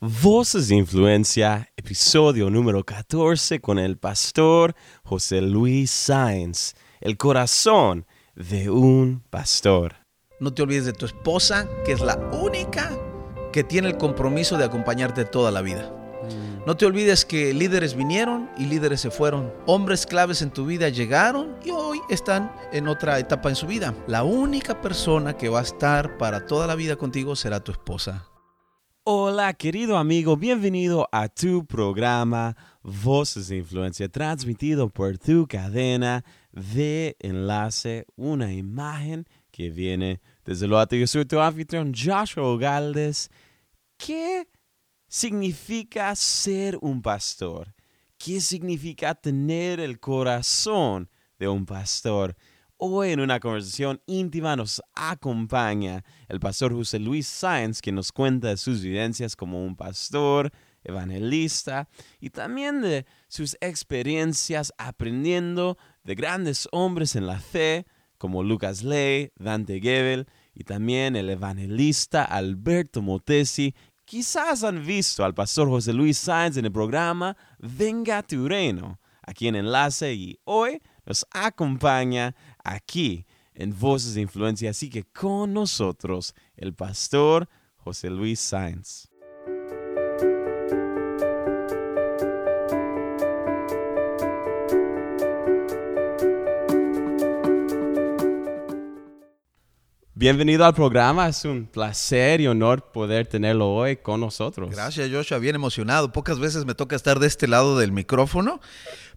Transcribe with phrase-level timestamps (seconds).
[0.00, 8.06] Voces de Influencia, episodio número 14 con el pastor José Luis Sáenz, el corazón
[8.36, 9.96] de un pastor.
[10.38, 12.96] No te olvides de tu esposa, que es la única
[13.52, 15.92] que tiene el compromiso de acompañarte toda la vida.
[16.64, 19.52] No te olvides que líderes vinieron y líderes se fueron.
[19.66, 23.96] Hombres claves en tu vida llegaron y hoy están en otra etapa en su vida.
[24.06, 28.28] La única persona que va a estar para toda la vida contigo será tu esposa.
[29.10, 37.16] Hola querido amigo, bienvenido a tu programa Voces de Influencia, transmitido por tu cadena de
[37.18, 40.94] enlace, una imagen que viene desde lo alto.
[40.94, 43.30] Yo soy tu anfitrión Joshua Galdes.
[43.96, 44.46] ¿Qué
[45.08, 47.74] significa ser un pastor?
[48.18, 52.36] ¿Qué significa tener el corazón de un pastor?
[52.80, 58.50] Hoy en una conversación íntima nos acompaña el pastor José Luis Sáenz, que nos cuenta
[58.50, 60.52] de sus vivencias como un pastor,
[60.84, 61.88] evangelista
[62.20, 67.84] y también de sus experiencias aprendiendo de grandes hombres en la fe
[68.16, 73.74] como Lucas Ley, Dante Gebel y también el evangelista Alberto Motesi.
[74.04, 79.48] Quizás han visto al pastor José Luis Sáenz en el programa Venga tu reino, aquí
[79.48, 82.36] en Enlace y hoy nos acompaña
[82.68, 84.70] aquí en Voces de Influencia.
[84.70, 89.08] Así que con nosotros el pastor José Luis Sáenz.
[100.20, 104.68] Bienvenido al programa, es un placer y honor poder tenerlo hoy con nosotros.
[104.68, 106.10] Gracias Joshua, bien emocionado.
[106.10, 108.60] Pocas veces me toca estar de este lado del micrófono,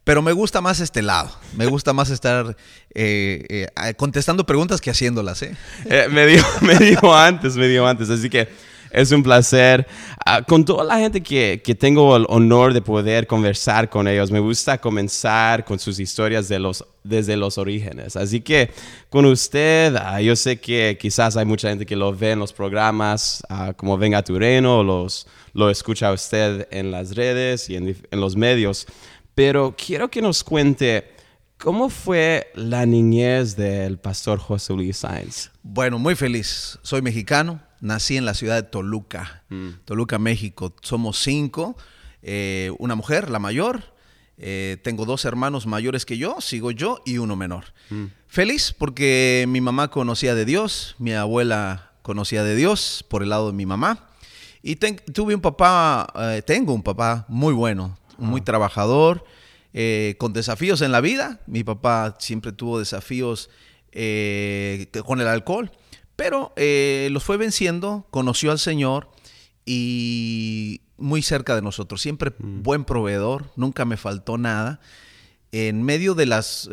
[0.04, 1.32] pero me gusta más este lado.
[1.56, 2.56] Me gusta más estar
[2.94, 5.42] eh, eh, contestando preguntas que haciéndolas.
[5.44, 5.56] ¿eh?
[6.12, 8.48] me, dijo, me dijo antes, me dijo antes, así que
[8.92, 9.88] es un placer.
[10.26, 14.32] Ah, con toda la gente que, que, tengo el honor de poder conversar con ellos,
[14.32, 18.16] me gusta comenzar con sus historias de los, desde los orígenes.
[18.16, 18.70] Así que
[19.10, 22.54] con usted, ah, yo sé que quizás hay mucha gente que lo ve en los
[22.54, 27.96] programas ah, como Venga tu Reino, los, lo escucha usted en las redes y en,
[28.12, 28.88] en los medios,
[29.36, 31.16] pero quiero que nos cuente...
[31.58, 35.52] ¿Cómo fue la niñez del pastor José Luis Sáenz?
[35.62, 36.80] Bueno, muy feliz.
[36.82, 39.70] Soy mexicano, nací en la ciudad de Toluca, Mm.
[39.86, 40.76] Toluca, México.
[40.82, 41.78] Somos cinco,
[42.24, 43.94] eh, una mujer, la mayor.
[44.44, 47.66] eh, tengo dos hermanos mayores que yo, sigo yo y uno menor.
[47.92, 48.06] Mm.
[48.26, 53.52] Feliz porque mi mamá conocía de Dios, mi abuela conocía de Dios por el lado
[53.52, 54.08] de mi mamá.
[54.64, 59.26] Y ten- tuve un papá, eh, tengo un papá muy bueno, muy trabajador,
[59.74, 61.40] eh, con desafíos en la vida.
[61.48, 63.50] Mi papá siempre tuvo desafíos
[63.92, 65.72] eh, con el alcohol,
[66.16, 69.10] pero eh, los fue venciendo, conoció al Señor
[69.66, 72.02] y muy cerca de nosotros.
[72.02, 74.82] Siempre buen proveedor, nunca me faltó nada.
[75.54, 76.70] En medio de los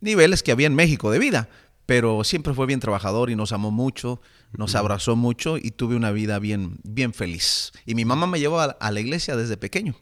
[0.00, 1.48] niveles que había en México de vida,
[1.86, 4.20] pero siempre fue bien trabajador y nos amó mucho,
[4.52, 7.72] nos abrazó mucho y tuve una vida bien, bien feliz.
[7.84, 9.94] Y mi mamá me llevó a, a la iglesia desde pequeño.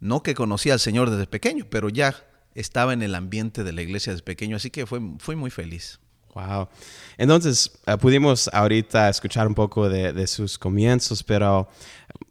[0.00, 2.14] No que conocía al Señor desde pequeño, pero ya
[2.54, 5.98] estaba en el ambiente de la iglesia desde pequeño, así que fue, muy feliz.
[6.34, 6.68] Wow.
[7.16, 11.68] Entonces, eh, pudimos ahorita escuchar un poco de, sus comienzos, pero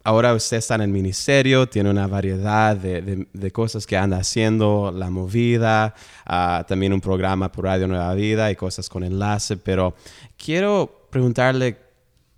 [0.02, 5.08] ahora usted está en el ministerio, tiene una variedad de, cosas que anda haciendo, la
[5.08, 5.94] movida,
[6.26, 9.94] ah, también un programa por Radio Nueva Vida y cosas con enlace, pero
[10.36, 11.78] quiero preguntarle,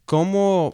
[0.05, 0.71] ¿cómo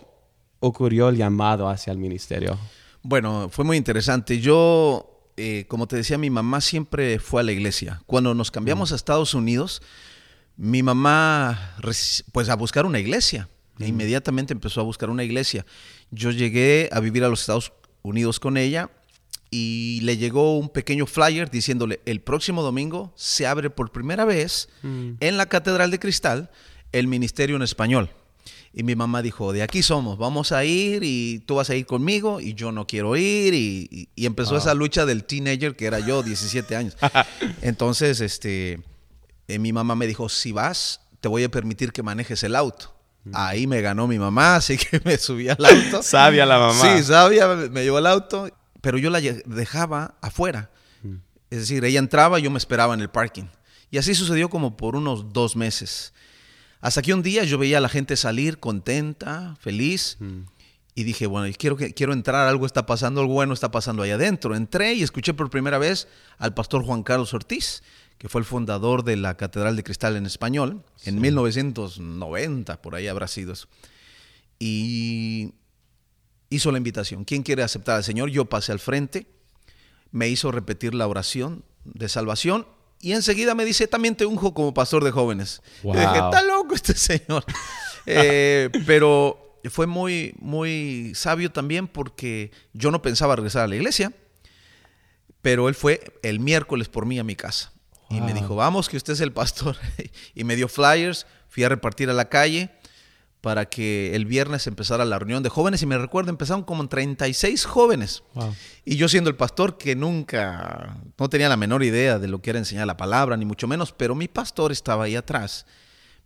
[0.61, 2.59] ocurrió el llamado hacia el ministerio?
[3.03, 4.41] Bueno, fue muy interesante.
[4.41, 8.03] Yo, eh, como te decía, mi mamá siempre fue a la iglesia.
[8.07, 9.83] Cuando nos cambiamos a Estados Unidos,
[10.57, 11.77] mi mamá,
[12.33, 13.49] pues a buscar una iglesia.
[13.79, 15.67] E inmediatamente empezó a buscar una iglesia.
[16.11, 18.91] Yo llegué a vivir a los Estados Unidos con ella
[19.51, 24.69] y le llegó un pequeño flyer diciéndole, el próximo domingo se abre por primera vez
[24.83, 26.51] en la Catedral de Cristal
[26.93, 28.11] el ministerio en español.
[28.75, 31.85] Y mi mamá dijo, de aquí somos, vamos a ir y tú vas a ir
[31.85, 33.53] conmigo y yo no quiero ir.
[33.53, 36.97] Y, y- y empezó esa lucha del teenager que era yo, 17 años.
[37.61, 38.81] Entonces, este,
[39.49, 42.95] eh, mi mamá me dijo, si vas, te voy a permitir que manejes el auto.
[43.35, 46.03] Ahí me ganó mi mamá, así que me subí al auto.
[46.03, 46.97] Sabia la mamá.
[46.97, 48.49] Sí, sabia, me, llevó al auto,
[48.81, 50.71] pero yo la dejaba afuera.
[51.51, 53.45] Es decir, ella entraba, yo me esperaba en el parking.
[53.91, 56.15] Y así sucedió como por unos dos meses.
[56.83, 60.19] Hasta que un día yo veía a la gente salir contenta, feliz.
[60.95, 64.55] Y dije, bueno, quiero, quiero entrar, algo está pasando, algo bueno está pasando ahí adentro.
[64.55, 66.07] Entré y escuché por primera vez
[66.37, 67.83] al pastor Juan Carlos Ortiz,
[68.19, 73.09] que fue el fundador de la Catedral de Cristal en español, en 1990, por ahí
[73.09, 73.69] habrá sido eso.
[74.59, 75.55] Y,
[76.53, 77.25] hizo la invitación.
[77.25, 78.31] ¿Quién quiere aceptar al Señor?
[78.31, 79.27] Yo pasé al frente,
[80.11, 82.67] me hizo repetir la oración de salvación
[83.03, 85.61] y enseguida me dice, también te unjo como pastor de jóvenes.
[85.83, 85.95] Wow.
[85.95, 87.45] Y dije, está loco este señor.
[88.05, 94.13] Eh, pero fue muy, muy sabio también porque yo no pensaba regresar a la iglesia,
[95.41, 97.71] pero él fue el miércoles por mí a mi casa.
[98.11, 99.77] Y me dijo, vamos, que usted es el pastor.
[100.35, 102.73] y me dio flyers, fui a repartir a la calle
[103.43, 105.83] para que el viernes empezara la reunión de jóvenes.
[105.83, 108.23] Y me recuerdo, empezaron como 36 jóvenes.
[108.35, 108.55] Wow.
[108.85, 112.51] Y yo siendo el pastor que nunca, no tenía la menor idea de lo que
[112.51, 115.67] era enseñar la palabra, ni mucho menos, pero mi pastor estaba ahí atrás,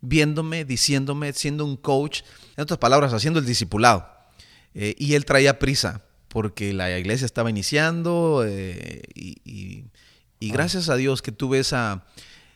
[0.03, 2.21] viéndome, diciéndome, siendo un coach,
[2.57, 4.07] en otras palabras, haciendo el discipulado.
[4.75, 9.85] Eh, y él traía prisa, porque la iglesia estaba iniciando eh, y, y-
[10.39, 12.05] y gracias a Dios que tuve esa,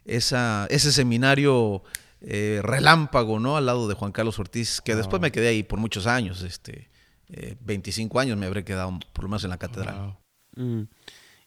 [0.04, 1.82] esa, ese seminario
[2.20, 3.56] eh, relámpago, ¿no?
[3.56, 6.90] Al lado de Juan Carlos Ortiz, que después me quedé ahí por muchos años, este,
[7.28, 10.16] eh, 25 años me habré quedado por lo menos en la catedral.
[10.56, 10.64] Wow.
[10.64, 10.88] Mm.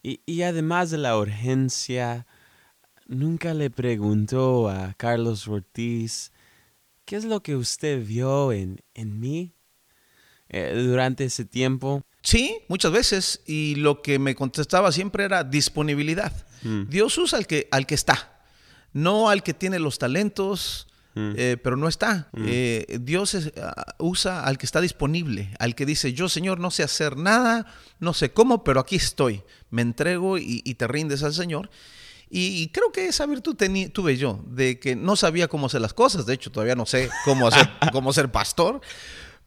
[0.02, 2.26] Y, y además de la urgencia,
[3.08, 6.32] nunca le preguntó a Carlos Ortiz
[7.06, 9.54] qué es lo que usted vio en, en mí
[10.50, 12.04] eh, durante ese tiempo.
[12.22, 13.42] Sí, muchas veces.
[13.46, 16.32] Y lo que me contestaba siempre era disponibilidad.
[16.64, 16.90] Mm.
[16.90, 18.33] Dios usa al que, al que está,
[18.94, 21.34] no al que tiene los talentos, Mm.
[21.38, 22.30] eh, pero no está.
[22.38, 26.72] Eh, Dios es- ah, usa al que está disponible, al que dice, yo Señor no
[26.72, 27.68] sé hacer nada,
[28.00, 29.44] no sé cómo, pero aquí estoy.
[29.70, 31.70] Me entrego y, y te rindes al Señor.
[32.32, 33.56] Y, y creo que esa virtud
[33.94, 36.26] tuve yo, de que no sabía cómo hacer las cosas.
[36.26, 38.82] De hecho, todavía no sé cómo, hacer, cómo ser pastor.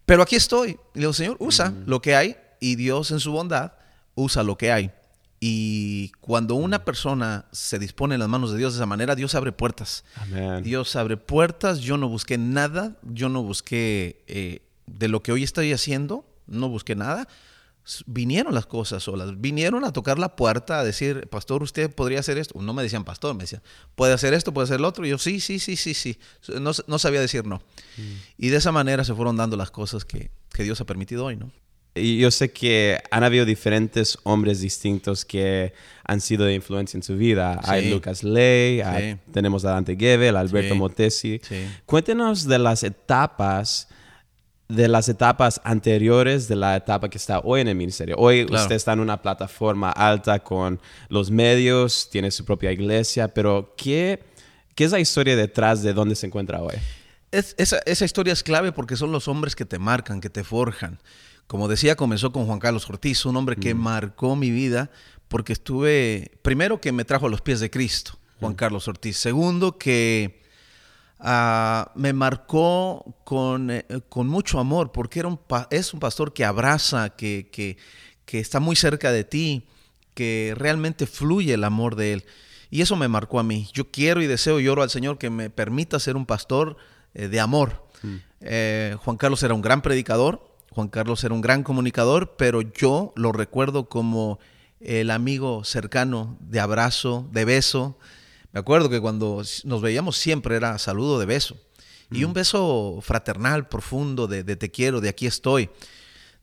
[0.05, 0.71] Pero aquí estoy.
[0.95, 2.37] Y le digo, Señor, usa lo que hay.
[2.61, 3.73] Y Dios en su bondad
[4.15, 4.93] usa lo que hay.
[5.39, 9.35] Y cuando una persona se dispone en las manos de Dios de esa manera, Dios
[9.35, 10.05] abre puertas.
[10.15, 10.63] Amén.
[10.63, 11.81] Dios abre puertas.
[11.81, 12.97] Yo no busqué nada.
[13.03, 16.25] Yo no busqué eh, de lo que hoy estoy haciendo.
[16.47, 17.29] No busqué nada.
[18.07, 19.41] Vinieron las cosas solas.
[19.41, 22.61] Vinieron a tocar la puerta a decir, pastor, usted podría hacer esto.
[22.61, 23.63] No me decían pastor, me decían,
[23.95, 25.07] puede hacer esto, puede hacer lo otro.
[25.07, 26.19] Y yo, sí, sí, sí, sí, sí.
[26.61, 27.63] No, no sabía decir no.
[28.39, 31.37] Y de esa manera se fueron dando las cosas que, que Dios ha permitido hoy,
[31.37, 31.53] ¿no?
[31.97, 35.73] Y yo sé que han habido diferentes hombres distintos que
[36.05, 37.61] han sido de influencia en su vida.
[37.65, 37.91] Hay Sí.
[37.91, 39.19] Lucas Ley, hay- Sí.
[39.33, 40.79] tenemos a Dante Gebel, Alberto Sí.
[40.79, 41.41] Motesi.
[41.87, 43.89] Cuéntenos de las etapas,
[44.69, 48.17] de las etapas anteriores de la etapa que está hoy en el ministerio.
[48.19, 48.63] Hoy Claro.
[48.63, 54.21] usted está en una plataforma alta con los medios, tiene su propia iglesia, pero ¿qué,
[54.75, 56.75] qué es la historia detrás de dónde se encuentra hoy?
[57.33, 60.43] Es- esa, esa historia es clave porque son los hombres que te marcan, que te
[60.45, 60.99] forjan.
[61.47, 64.91] Como decía, comenzó con Juan Carlos Ortiz, un hombre que marcó mi vida
[65.29, 69.17] porque estuve, primero que me trajo a los pies de Cristo, Juan Carlos Ortiz.
[69.17, 70.43] Segundo que
[71.19, 75.41] ah, me marcó con, eh, con mucho amor porque era un
[75.71, 77.77] es un pastor que abraza, que, que,
[78.25, 79.69] que está muy cerca de ti,
[80.15, 82.25] que realmente fluye el amor de él.
[82.71, 83.69] Y eso me marcó a mí.
[83.73, 86.77] Yo quiero y deseo y oro al Señor que me permita ser un pastor
[87.15, 87.87] eh, de amor.
[88.41, 93.15] Eh, Juan Carlos era un gran predicador, Juan Carlos era un gran comunicador, pero yo
[93.17, 94.39] lo recuerdo como
[94.81, 97.97] el amigo cercano de abrazo, de beso.
[98.53, 101.57] Me acuerdo que cuando nos veíamos siempre era saludo de beso.
[102.11, 105.71] Y un beso fraternal, profundo, de, de te quiero, de aquí estoy.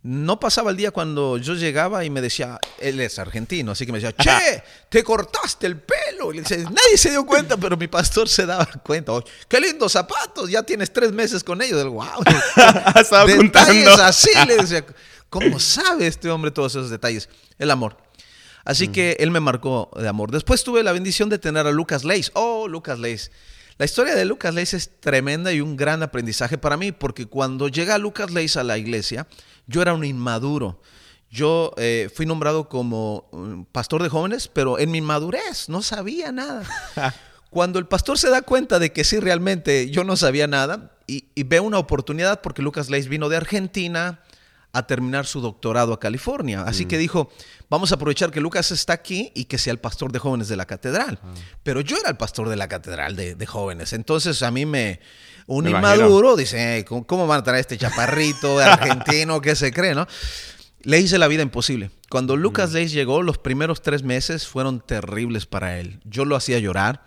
[0.04, 3.94] No pasaba el día cuando yo llegaba y me decía, él es argentino, así que
[3.94, 6.34] me decía, che, te cortaste el pelo.
[6.34, 9.14] Y le decía, nadie se dio cuenta, pero mi pastor se daba cuenta.
[9.14, 11.78] "Oye, qué lindos zapatos, ya tienes tres meses con ellos.
[11.78, 12.04] Del, wow.
[13.00, 14.30] Estaba detalles así.
[14.46, 14.86] Le decía,
[15.30, 17.30] ¿cómo sabe este hombre todos esos detalles?
[17.58, 17.96] El amor.
[18.66, 20.32] Así que él me marcó de amor.
[20.32, 22.30] Después tuve la bendición de tener a Lucas Leis.
[22.34, 23.32] Oh, Lucas Leis.
[23.78, 27.68] La historia de Lucas Leis es tremenda y un gran aprendizaje para mí, porque cuando
[27.68, 29.28] llega Lucas Leis a la iglesia,
[29.66, 30.80] yo era un inmaduro.
[31.32, 36.32] Yo eh, fui nombrado como mm, pastor de jóvenes, pero en mi inmadurez no sabía
[36.32, 36.64] nada.
[37.50, 41.26] Cuando el pastor se da cuenta de que sí, realmente yo no sabía nada y,
[41.34, 44.22] y ve una oportunidad porque Lucas Leis vino de Argentina
[44.76, 46.64] a terminar su doctorado a California.
[46.64, 47.30] Así que dijo,
[47.70, 50.56] vamos a aprovechar que Lucas está aquí y que sea el pastor de jóvenes de
[50.58, 51.20] la catedral.
[51.62, 53.94] Pero yo era el pastor de la catedral de, de jóvenes.
[53.94, 55.00] Entonces a mí me...
[55.46, 56.06] Un Me imagino.
[56.08, 60.08] inmaduro dice, "Eh, ¿cómo, ¿cómo van a traer este chaparrito argentino que se cree, no?
[60.84, 61.92] Le hice la vida imposible.
[62.10, 66.00] Cuando Lucas Leis llegó, los primeros tres meses fueron terribles para él.
[66.06, 67.06] Yo lo hacía llorar.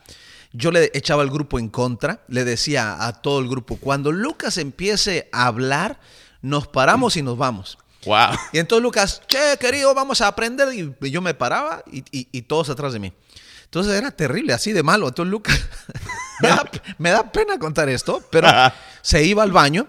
[0.52, 2.22] Yo le echaba al grupo en contra.
[2.28, 5.98] Le decía a todo el grupo, cuando Lucas empiece a hablar,
[6.46, 7.78] nos paramos y nos vamos.
[8.04, 8.36] Wow.
[8.52, 10.72] Y entonces Lucas, che, querido, vamos a aprender.
[10.72, 13.12] Y y yo me paraba y, y- y todos atrás de mí.
[13.64, 15.08] Entonces era terrible, así de malo.
[15.08, 15.58] Entonces Lucas,
[16.40, 18.48] me, da, me da pena contar esto, pero
[19.02, 19.88] se iba al baño,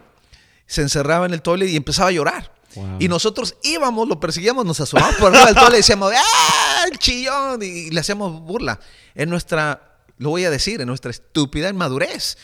[0.65, 2.51] se encerraba en el toilet y empezaba a llorar.
[2.99, 6.99] Y nosotros íbamos, lo perseguíamos, nos asomábamos por arriba del todo, le decíamos, ¡ah, el
[6.99, 7.63] chillón!
[7.63, 8.79] Y, le hacíamos burla.
[9.15, 12.37] En nuestra, lo voy a decir, en nuestra estúpida inmadurez.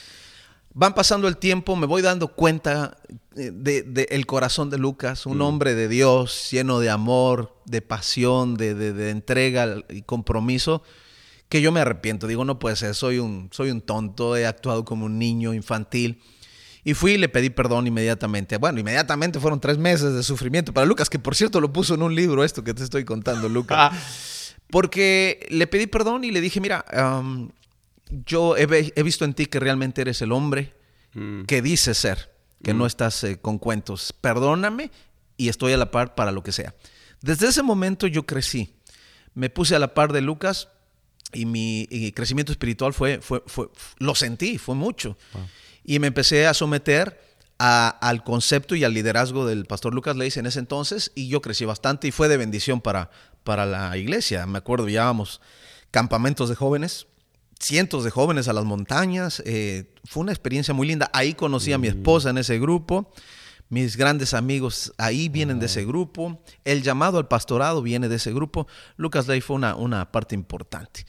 [0.76, 2.98] Van pasando el tiempo, me voy dando cuenta
[3.36, 5.42] del eh, de, el corazón de Lucas, un mm.
[5.42, 10.82] hombre de Dios, lleno de amor, de pasión, de, de, entrega y compromiso,
[11.48, 12.26] que yo me arrepiento.
[12.26, 16.22] Digo, no puede ser, soy un, soy un tonto, he actuado como un niño infantil.
[16.84, 18.58] Y fui y le pedí perdón inmediatamente.
[18.58, 22.02] Bueno, inmediatamente fueron tres meses de sufrimiento para Lucas, que por cierto lo puso en
[22.02, 23.94] un libro esto que te estoy contando, Lucas.
[24.70, 26.84] Porque le pedí perdón y le dije, mira,
[28.26, 30.74] yo he, visto en ti que realmente eres el hombre
[31.14, 31.44] mm.
[31.44, 32.32] que dices ser,
[32.64, 32.88] que no mm.
[32.88, 34.14] estás eh, con cuentos.
[34.20, 34.92] Perdóname
[35.38, 36.76] y estoy a la par para lo que sea.
[37.22, 38.76] Desde ese momento yo crecí.
[39.34, 40.70] Me puse a la par de Lucas
[41.34, 45.18] y mi crecimiento espiritual fue, fue, fue, lo sentí, fue mucho
[45.84, 47.22] y me empecé a someter
[47.58, 51.64] al concepto y al liderazgo del pastor Lucas Leis en ese entonces y yo crecí
[51.64, 53.10] bastante y fue de bendición para,
[53.44, 54.46] para la iglesia.
[54.46, 55.40] Me acuerdo, llevábamos
[55.90, 57.08] campamentos de jóvenes,
[57.64, 59.42] cientos de jóvenes a las montañas.
[59.46, 61.10] Eh, fue una experiencia muy linda.
[61.14, 61.92] Ahí conocí a mi mm.
[61.92, 63.12] esposa en ese grupo.
[63.70, 66.42] Mis grandes amigos ahí vienen de ese grupo.
[66.66, 68.68] El llamado al pastorado viene de ese grupo.
[68.98, 71.06] Lucas Ley fue una, una parte importante.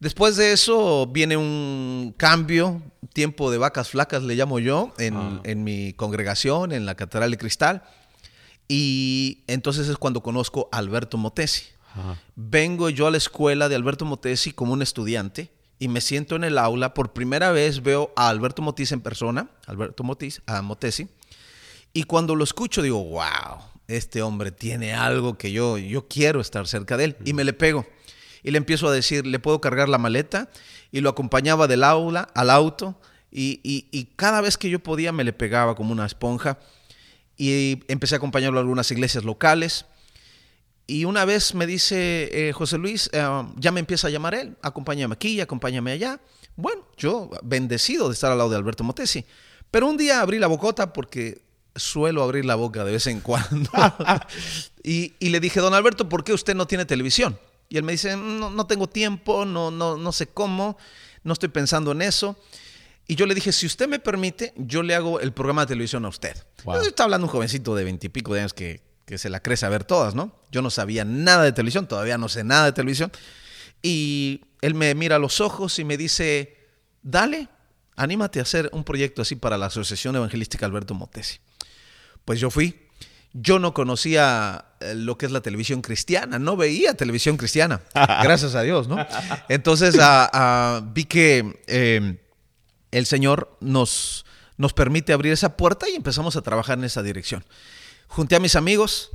[0.00, 2.82] Después de eso viene un cambio,
[3.12, 5.40] tiempo de vacas flacas le llamo yo, en, ah.
[5.56, 7.84] mi congregación, en la Catedral de Cristal.
[8.68, 11.62] Y entonces es cuando conozco a Alberto Motesi.
[12.34, 16.44] Vengo yo a la escuela de Alberto Motesi como un estudiante y me siento en
[16.44, 16.94] el aula.
[16.94, 21.08] Por primera vez veo a Alberto Motesi en persona, Alberto Motesi, a Motesi.
[21.92, 26.66] Y cuando lo escucho digo, wow, este hombre tiene algo que yo, yo quiero estar
[26.66, 27.16] cerca de él.
[27.24, 27.86] Y me le pego
[28.44, 30.50] y le empiezo a decir, ¿le puedo cargar la maleta?
[30.92, 33.00] Y lo acompañaba del aula al auto
[33.32, 36.58] y, cada vez que yo podía me le pegaba como una esponja
[37.36, 39.86] y empecé a acompañarlo a algunas iglesias locales.
[40.86, 43.26] Y una vez me dice eh, José Luis, eh,
[43.56, 46.20] ya me empieza a llamar él, acompáñame aquí, acompáñame allá.
[46.56, 49.24] Bueno, yo bendecido de estar al lado de Alberto Motesi.
[49.70, 51.42] Pero un día abrí la bocota porque
[51.74, 53.70] suelo abrir la boca de vez en cuando.
[54.84, 57.38] y, y, le dije, don Alberto, ¿por qué usted no tiene televisión?
[57.68, 60.76] Y él me dice, no, tengo tiempo, no, no, no sé cómo,
[61.22, 62.36] no estoy pensando en eso.
[63.06, 66.04] Y yo le dije, si usted me permite, yo le hago el programa de televisión
[66.04, 66.36] a usted.
[66.86, 69.84] Está hablando un jovencito de veintipico de años que, que, se la crece a ver
[69.84, 70.34] todas, ¿no?
[70.50, 73.10] Yo no sabía nada de televisión, todavía no sé nada de televisión.
[73.82, 76.56] Y él me mira a los ojos y me dice,
[77.02, 77.48] dale,
[77.96, 81.38] anímate a hacer un proyecto así para la Asociación Evangelística Alberto Motesi.
[82.24, 82.84] Pues yo fui,
[83.34, 88.54] yo no conocía eh, lo que es la televisión cristiana, no veía televisión cristiana, gracias
[88.54, 88.96] a Dios, ¿no?
[89.48, 89.96] Entonces
[90.92, 92.20] vi que eh,
[92.90, 94.24] el Señor nos,
[94.56, 97.44] nos permite abrir esa puerta y empezamos a trabajar en esa dirección.
[98.08, 99.10] Junté a mis amigos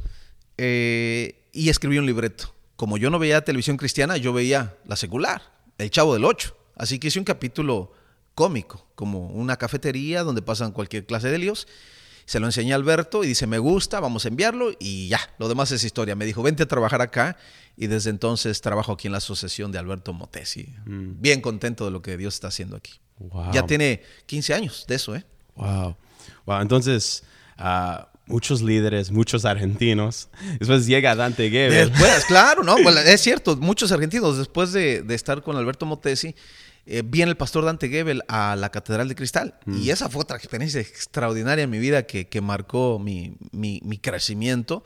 [0.58, 2.54] eh, y escribí un libreto.
[2.76, 5.42] Como yo no veía televisión cristiana, yo veía la secular,
[5.78, 6.56] El Chavo del Ocho.
[6.76, 7.92] Así que hice un capítulo
[8.36, 11.68] cómico, como una cafetería donde pasan cualquier clase de líos
[12.30, 15.50] se lo enseñé a Alberto y dice, me gusta, vamos a enviarlo y ya, lo
[15.50, 16.16] demás es historia.
[16.16, 17.36] Me dijo, vente a trabajar acá
[17.76, 20.76] y desde entonces trabajo aquí en la asociación de Alberto Motesi.
[20.86, 21.20] Mm.
[21.20, 23.00] Bien contento de lo que Dios está haciendo aquí.
[23.52, 25.26] Ya tiene 15 años de eso, ¿eh?
[25.56, 25.98] Wow.
[26.46, 27.24] Wow, entonces...
[27.58, 30.30] Uh, muchos líderes, muchos argentinos.
[30.60, 31.90] Después llega Dante Gebel.
[31.90, 34.38] Después, claro, no, es cierto, muchos argentinos.
[34.38, 36.36] Después de, de estar con Alberto Motesi,
[36.92, 39.54] eh, viene el pastor Dante Gebel a la Catedral de Cristal.
[39.68, 39.90] Y mm.
[39.92, 43.38] esa fue otra experiencia extraordinaria en mi vida que, marcó mi,
[44.02, 44.84] crecimiento,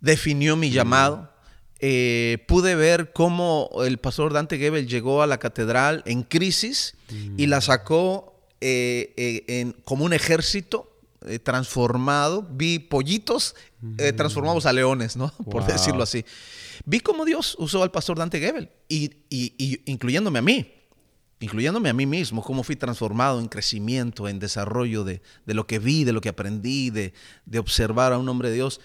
[0.00, 0.72] definió mi mm.
[0.72, 1.32] llamado.
[1.78, 6.96] Eh, pude ver cómo el pastor Dante Gebel llegó a la catedral en crisis
[7.36, 7.62] y la mm.
[7.62, 10.89] sacó eh, en, como un ejército
[11.42, 12.46] transformado.
[12.50, 13.54] Vi pollitos
[14.16, 15.32] transformados a leones, ¿no?
[15.50, 16.24] Por decirlo así.
[16.84, 20.80] Vi cómo Dios usó al pastor Dante Gebel, y, y incluyéndome a mí
[21.40, 26.04] incluyéndome a mí mismo, cómo fui transformado en crecimiento, en desarrollo de, lo que vi,
[26.04, 27.12] de lo que aprendí, de,
[27.58, 28.80] observar a un hombre de Dios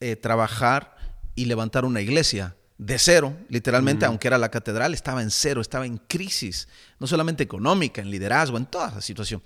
[0.00, 0.96] eh, trabajar
[1.34, 5.84] y levantar una iglesia de cero, literalmente, aunque era la catedral, estaba en cero, estaba
[5.84, 6.68] en crisis,
[6.98, 9.42] no solamente económica, en liderazgo, en toda la situación.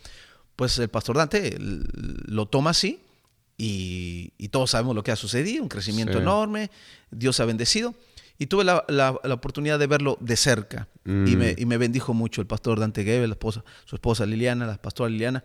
[0.56, 3.00] Pues el pastor Dante lo toma así
[3.56, 6.71] y, todos sabemos lo que ha sucedido, un crecimiento enorme,
[7.11, 7.94] Dios ha bendecido.
[8.38, 11.56] Y tuve la, oportunidad de verlo de cerca mm.
[11.59, 15.11] y, me, bendijo mucho el pastor Dante Gebel, la esposa, su esposa Liliana, la pastora
[15.11, 15.44] Liliana.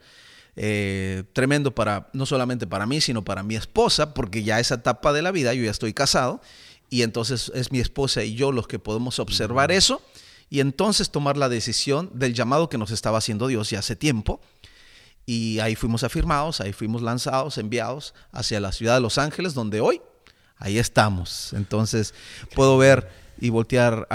[0.60, 5.14] Eh, tremendo para, no solamente para mí, sino para mi esposa, porque ya esa etapa
[5.14, 6.42] de la vida, yo ya estoy casado,
[6.90, 10.02] y entonces es mi esposa y yo los que podemos observar eso
[10.50, 14.40] y entonces tomar la decisión del llamado que nos estaba haciendo Dios ya hace tiempo
[15.30, 19.82] Y ahí fuimos afirmados, ahí fuimos lanzados, enviados hacia la ciudad de Los Ángeles, donde
[19.82, 20.02] hoy,
[20.56, 21.52] ahí estamos.
[21.52, 22.14] Entonces,
[22.56, 24.08] puedo ver y voltear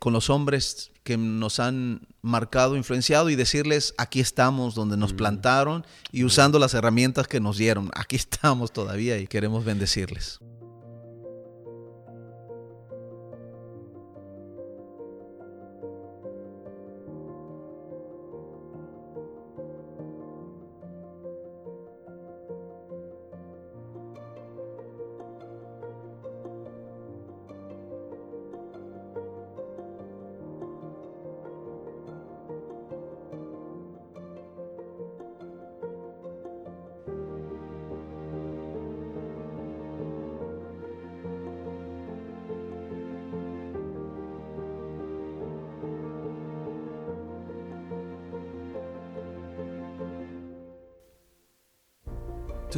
[0.00, 5.86] con los hombres que nos han marcado, influenciado y decirles, aquí estamos donde nos plantaron
[6.10, 7.88] y usando las herramientas que nos dieron.
[7.94, 10.40] Aquí estamos todavía y queremos bendecirles.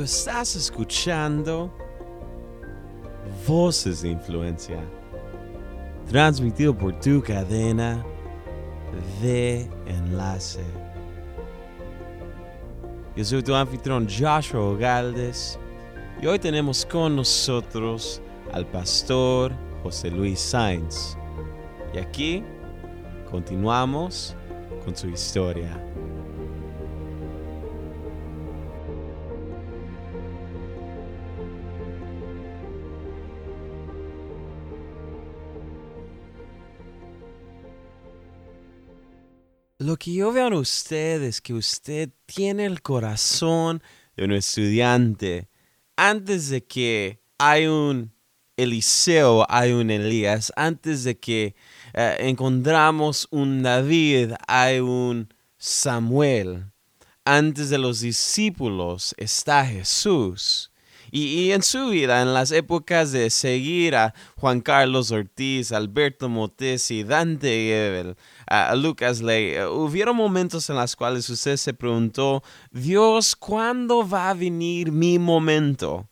[0.02, 1.71] Estás escuchando
[3.47, 4.80] Voces de Influencia,
[6.11, 8.04] transmitido por tu cadena
[9.21, 10.64] de enlace.
[13.14, 15.56] Yo soy tu anfitrión Joshua Galdes
[16.21, 18.21] y hoy tenemos con nosotros
[18.52, 19.52] al pastor
[19.85, 21.16] José Luis Sainz.
[21.94, 22.42] Y aquí
[23.30, 24.35] continuamos
[24.85, 25.80] con su historia.
[39.82, 43.82] Lo que yo veo en usted es que usted tiene el corazón
[44.16, 45.48] de un estudiante.
[45.96, 48.12] Antes de que hay un
[48.56, 50.52] Eliseo, hay un Elías.
[50.54, 51.56] Antes de que
[51.94, 56.66] eh, encontramos un David, hay un Samuel.
[57.24, 60.70] Antes de los discípulos está Jesús.
[61.14, 67.04] Y, en su vida, en las épocas de seguir a Juan Carlos Ortiz, Alberto Motesi,
[67.04, 73.37] Dante Gebel, a Lucas Ley, eh, hubieron momentos en los cuales usted se preguntó, Dios,
[73.37, 76.09] ¿cuándo va a venir mi momento?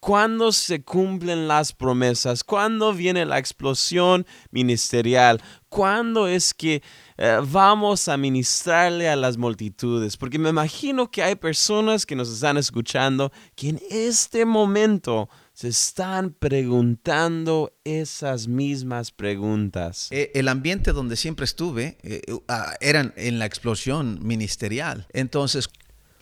[0.00, 2.44] ¿Cuándo se cumplen las promesas?
[2.44, 5.40] ¿Cuándo viene la explosión ministerial?
[5.70, 6.82] ¿Cuándo es que
[7.24, 10.16] eh, vamos a ministrarle a las multitudes?
[10.16, 15.68] Porque me imagino que hay personas que nos están escuchando que en este momento se
[15.68, 20.08] están preguntando esas mismas preguntas.
[20.10, 25.06] Eh, el ambiente donde siempre estuve eh, ah, eran en la explosión ministerial.
[25.12, 25.68] Entonces,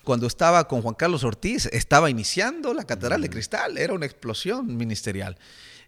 [0.05, 4.77] cuando estaba con Juan Carlos Ortiz, estaba iniciando la Catedral de Cristal, era una explosión
[4.77, 5.39] ministerial.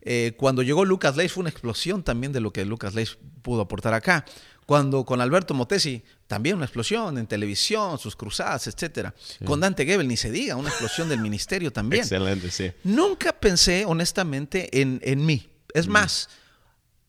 [0.05, 3.63] Eh, cuando llegó Lucas Leis fue una explosión también de lo que Lucas Leis pudo
[3.63, 4.25] aportar acá.
[4.67, 9.15] Cuando con Alberto Motesi, también una explosión en televisión, sus cruzadas, etcétera.
[9.45, 12.03] Con Dante Gebel, ni se diga, una explosión del ministerio también.
[12.03, 12.71] Excelente, sí.
[12.85, 15.49] Nunca pensé, honestamente, en, en mí.
[15.75, 15.91] Es mm.
[15.91, 16.29] más,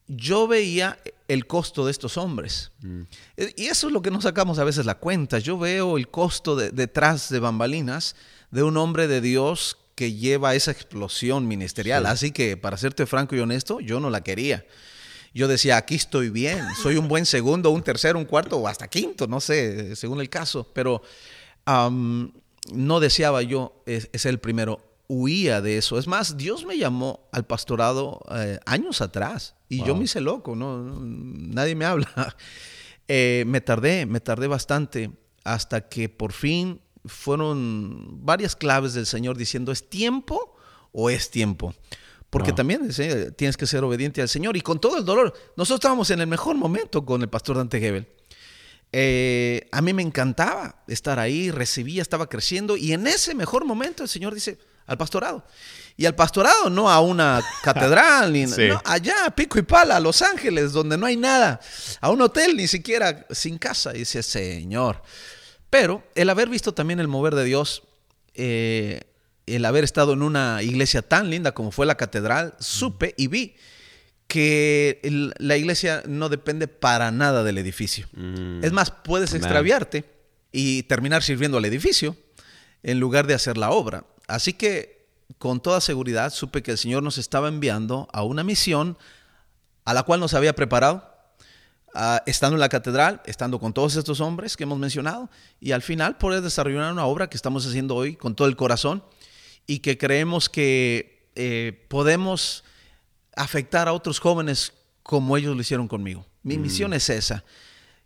[0.07, 2.71] yo veía el costo de estos hombres.
[2.81, 3.01] Mm.
[3.37, 5.39] Eh, y eso es lo que no sacamos a veces la cuenta.
[5.39, 8.15] Yo veo el costo detrás de bambalinas
[8.51, 12.05] de un hombre de Dios que lleva esa explosión ministerial.
[12.05, 14.65] Así que, para serte franco y honesto, yo no la quería.
[15.33, 18.87] Yo decía, aquí estoy bien, soy un buen segundo, un tercero, un cuarto o hasta
[18.87, 20.71] quinto, no sé, según el caso.
[20.73, 21.01] Pero
[21.65, 25.97] no deseaba yo ser el primero, huía de eso.
[25.97, 30.55] Es más, Dios me llamó al pastorado eh, años atrás y yo me hice loco,
[30.55, 30.83] ¿no?
[31.01, 32.35] nadie me habla.
[33.09, 35.11] Eh, me tardé, me tardé bastante
[35.43, 40.55] hasta que por fin fueron varias claves del Señor diciendo, ¿es tiempo
[40.91, 41.73] o es tiempo?
[42.29, 42.89] Porque también
[43.35, 45.33] tienes que ser obediente al Señor y con todo el dolor.
[45.55, 48.07] Nosotros estábamos en el mejor momento con el pastor Dante Gebel.
[48.91, 54.03] Eh, a mí me encantaba estar ahí, recibía, estaba creciendo y en ese mejor momento
[54.03, 55.45] el Señor dice al pastorado.
[55.95, 60.21] Y al pastorado, no a una catedral, ni no, allá, pico y pala, a Los
[60.21, 61.59] Ángeles, donde no hay nada,
[62.01, 63.95] a un hotel ni siquiera sin casa.
[63.95, 65.01] Y dice, Señor,
[65.73, 67.81] pero el haber visto también el mover de Dios,
[68.35, 69.01] eh,
[69.47, 73.55] el haber estado en una iglesia tan linda como fue la catedral, supe y vi
[74.27, 74.99] que
[75.39, 78.07] la iglesia no depende para nada del edificio.
[78.13, 78.63] Mm.
[78.63, 80.05] Es más, puedes extraviarte
[80.51, 82.15] y terminar sirviendo al edificio
[82.83, 84.05] en lugar de hacer la obra.
[84.27, 85.07] Así que
[85.39, 88.95] con toda seguridad supe que el Señor nos estaba enviando a una misión
[89.85, 91.12] a la cual nos había preparado
[91.95, 95.29] Ah, estando en la catedral, estando con todos estos hombres que hemos mencionado,
[95.59, 99.03] y al final poder desarrollar una obra que estamos haciendo hoy con todo el corazón
[99.67, 102.63] y que creemos que eh, podemos
[103.35, 106.25] afectar a otros jóvenes como ellos lo hicieron conmigo.
[106.41, 106.61] Mi mm.
[106.61, 107.43] misión es esa.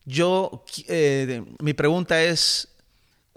[0.04, 2.68] Yo, eh, mi pregunta es,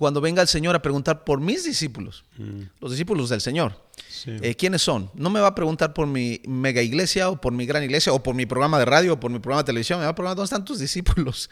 [0.00, 2.62] cuando venga el Señor a preguntar por mis discípulos, Mm.
[2.80, 3.84] los discípulos del Señor.
[4.08, 4.30] Sí.
[4.40, 5.10] Eh, ¿Quiénes son?
[5.12, 8.22] No me va a preguntar por mi mega iglesia o por mi gran iglesia o
[8.22, 9.98] por mi programa de radio o por mi programa de televisión.
[9.98, 11.50] Me va a preguntar dónde están tus discípulos.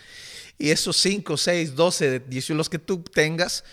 [0.59, 3.65] Y esos 5, 6, 12, 18, los que tú tengas,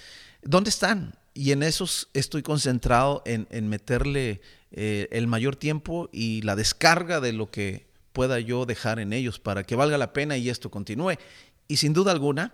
[0.43, 1.15] ¿dónde están?
[1.33, 4.41] Y en esos estoy concentrado en, en meterle
[4.73, 9.39] eh, el mayor tiempo y la descarga de lo que pueda yo dejar en ellos
[9.39, 11.13] para que valga la pena y esto continúe.
[11.69, 12.53] Y sin duda alguna,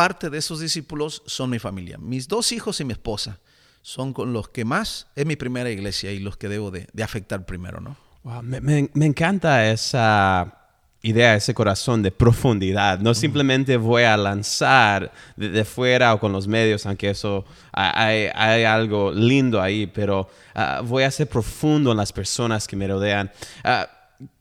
[0.00, 1.98] parte de esos discípulos son mi familia.
[1.98, 3.38] Mis dos hijos y mi esposa
[3.82, 7.02] son con los que más es mi primera iglesia y los que debo de, de
[7.02, 7.96] afectar primero, ¿no?
[8.24, 10.56] Wow, me, me- me encanta esa
[11.02, 12.98] idea, ese corazón de profundidad.
[13.00, 18.28] No simplemente voy a lanzar de, fuera o con los medios, aunque eso ha- hay,
[18.34, 22.86] hay algo lindo ahí, pero ah, voy a ser profundo en las personas que me
[22.88, 23.30] rodean.
[23.64, 23.86] Ah,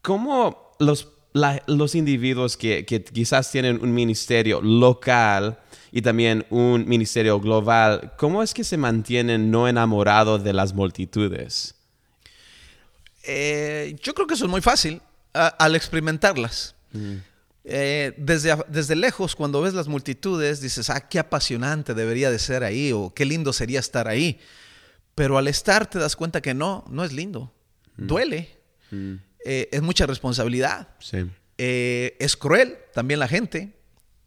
[0.01, 1.07] ¿Cómo los,
[1.39, 5.59] la- los individuos que, que quizás tienen un ministerio local
[5.91, 11.75] y también un ministerio global, cómo es que se mantienen no enamorados de las multitudes?
[13.23, 15.01] Eh, yo creo que eso es muy fácil
[15.33, 16.75] a- al experimentarlas.
[17.65, 22.63] Eh, desde, desde lejos, cuando ves las multitudes, dices, ah, qué apasionante debería de ser
[22.63, 24.39] ahí o qué lindo sería estar ahí.
[25.15, 27.51] Pero al estar te das cuenta que no, no es lindo.
[27.97, 28.49] Duele.
[29.45, 30.89] Eh, es mucha responsabilidad.
[30.99, 31.25] Sí.
[31.57, 33.73] Eh, es cruel también la gente.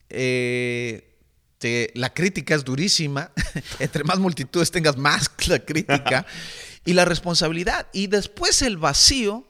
[0.08, 1.16] Eh,
[1.58, 3.30] te- la crítica es durísima.
[3.78, 6.26] Entre más multitudes tengas, más la crítica.
[6.84, 7.86] y la responsabilidad.
[7.92, 9.46] Y después el vacío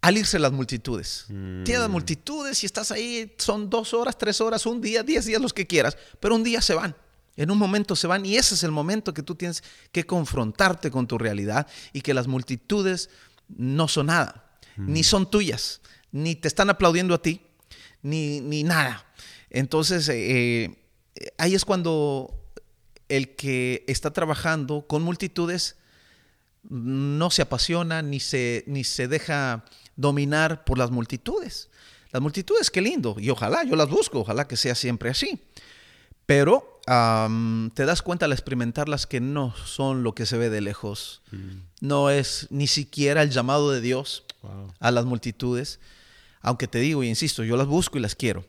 [0.00, 1.26] al irse las multitudes.
[1.28, 5.40] Tienes las multitudes y estás ahí, son dos horas, tres horas, un día, diez días,
[5.40, 6.96] los que quieras, pero un día se van.
[7.36, 10.90] En un momento se van y ese es el momento que tú tienes que confrontarte
[10.90, 13.10] con tu realidad y que las multitudes
[13.48, 14.41] no son nada,
[14.76, 15.80] ni son tuyas,
[16.10, 17.40] ni te están aplaudiendo a ti,
[18.02, 19.06] ni, ni nada.
[19.50, 20.64] Entonces, eh,
[21.14, 22.34] eh, ahí es cuando
[23.08, 25.76] el que está trabajando con multitudes
[26.68, 29.64] no se apasiona ni se, ni se deja
[29.96, 31.70] dominar por las multitudes.
[32.12, 35.42] Las multitudes, qué lindo, y ojalá, yo las busco, ojalá que sea siempre así.
[36.26, 36.80] Pero
[37.74, 41.22] te das cuenta al experimentarlas que no son lo que se ve de lejos.
[41.80, 44.74] No es ni siquiera el llamado de Dios Wow.
[44.80, 45.80] a las multitudes.
[46.40, 48.44] Aunque te digo y insisto, yo las busco y las quiero.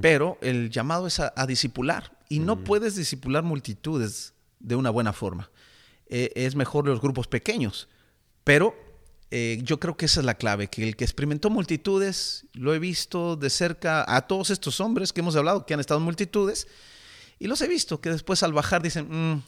[0.00, 2.16] Pero el llamado es a, a disipular.
[2.28, 5.50] Y no puedes disipular multitudes de una buena forma.
[6.06, 7.88] Eh, es mejor los grupos pequeños.
[8.44, 8.74] Pero
[9.30, 12.78] eh, yo creo que esa es la clave, que el que experimentó multitudes, lo he
[12.78, 16.68] visto de cerca a todos estos hombres que hemos hablado, que han estado en multitudes,
[17.40, 19.42] y los he visto que después al bajar dicen, "Mm,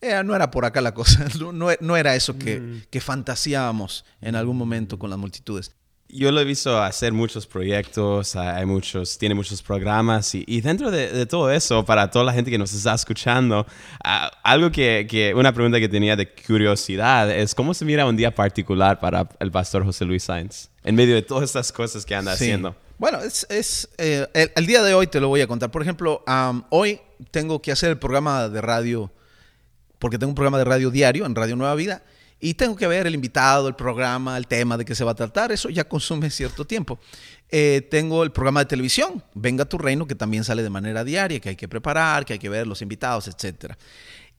[0.00, 4.04] eh, no era por acá la cosa, no, no- no era eso que, que fantaseábamos
[4.20, 5.72] en algún momento con las multitudes.
[6.10, 10.90] Yo lo he visto hacer muchos proyectos, hay muchos, tiene muchos programas y, y dentro
[10.90, 13.66] de, de todo eso, para toda la gente que nos está escuchando,
[14.02, 18.16] ah, algo que, que, una pregunta que tenía de curiosidad es cómo se mira un
[18.16, 22.14] día particular para el pastor José Luis Sainz en medio de todas estas cosas que
[22.14, 22.44] anda Sí.
[22.44, 22.74] haciendo.
[22.96, 25.70] Bueno, es, es, eh, el, el día de hoy te lo voy a contar.
[25.70, 26.24] Por ejemplo,
[26.70, 29.12] hoy tengo que hacer el programa de radio,
[29.98, 32.02] porque tengo un programa de radio diario en Radio Nueva Vida,
[32.40, 35.14] y tengo que ver el invitado, el programa, el tema de qué se va a
[35.14, 35.50] tratar.
[35.50, 37.00] Eso ya consume cierto tiempo.
[37.48, 41.40] Eh, tengo el programa de televisión, Venga tu Reino, que también sale de manera diaria,
[41.40, 43.76] que hay que preparar, que hay que ver los invitados, etcétera.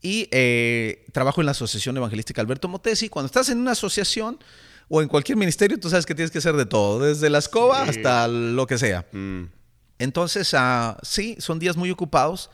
[0.01, 3.09] Y eh, trabajo en la Asociación Evangelística Alberto Motesi.
[3.09, 4.39] Cuando estás en una asociación
[4.87, 7.83] o en cualquier ministerio, tú sabes que tienes que hacer de todo, desde la escoba
[7.83, 9.05] hasta lo que sea.
[9.11, 9.43] Mm,
[9.97, 12.49] Entonces, ah, sí, son días muy ocupados.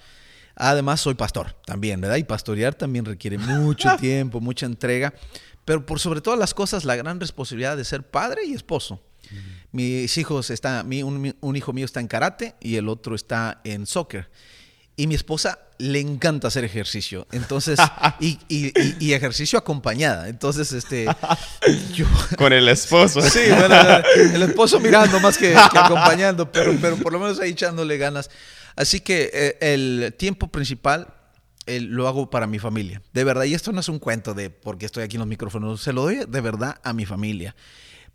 [0.56, 2.18] Además, soy pastor también, ¿verdad?
[2.18, 5.14] Y pastorear también requiere mucho tiempo, mucha entrega.
[5.66, 9.02] Pero por sobre todas las cosas, la gran responsabilidad de ser padre y esposo.
[9.72, 13.86] Mis hijos están, un, un hijo mío está en karate y el otro está en
[13.86, 14.30] soccer.
[14.96, 17.28] Y mi esposa le encanta hacer ejercicio.
[17.34, 17.78] Entonces,
[18.22, 20.30] y, y- y- y ejercicio acompañada.
[20.30, 21.06] Entonces, este,
[21.94, 22.06] yo,
[22.38, 23.22] Con el esposo.
[23.22, 23.76] Sí, bueno,
[24.16, 28.30] el esposo mirando más que, que acompañando, pero, pero por lo menos ahí echándole ganas.
[28.76, 31.14] Así que eh, el tiempo principal
[31.68, 33.02] eh, lo hago para mi familia.
[33.14, 35.82] De verdad, y esto no es un cuento de porque estoy aquí en los micrófonos,
[35.82, 37.56] se lo doy de verdad a mi familia.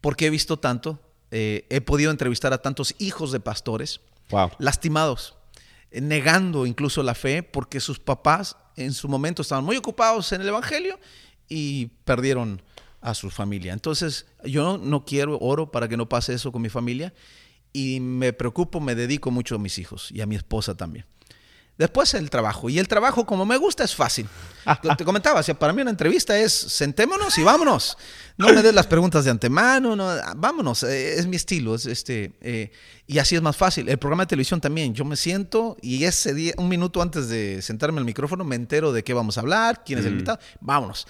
[0.00, 4.50] Porque he visto tanto, eh, he podido entrevistar a tantos hijos de pastores Wow.
[4.58, 5.34] lastimados,
[5.90, 10.40] eh, negando incluso la fe porque sus papás en su momento estaban muy ocupados en
[10.40, 10.98] el Evangelio
[11.48, 12.62] y perdieron
[13.00, 13.72] a su familia.
[13.72, 17.12] Entonces yo no quiero, oro para que no pase eso con mi familia
[17.72, 21.04] y me preocupo, me dedico mucho a mis hijos y a mi esposa también.
[21.80, 22.68] Después el trabajo.
[22.68, 24.26] Y el trabajo, como me gusta, es fácil.
[24.98, 27.96] Te comentaba, si para mí una entrevista es sentémonos y vámonos.
[28.36, 30.06] No me des las preguntas de antemano, no,
[30.36, 30.82] vámonos.
[30.82, 31.74] Eh, es mi estilo.
[31.74, 32.70] Es este, eh,
[33.06, 33.88] y así es más fácil.
[33.88, 34.92] El programa de televisión también.
[34.92, 38.92] Yo me siento y ese día, un minuto antes de sentarme al micrófono, me entero
[38.92, 40.16] de qué vamos a hablar, quién es el mm.
[40.16, 40.38] invitado.
[40.60, 41.06] Vámonos.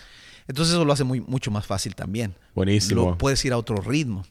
[0.47, 2.37] Entonces eso lo hace muy, mucho más fácil también.
[2.55, 3.19] Buenísimo.
[3.19, 4.25] puedes ir a otro ritmo.